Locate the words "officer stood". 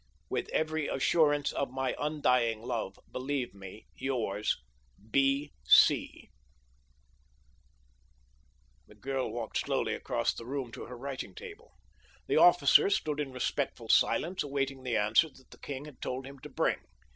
12.37-13.19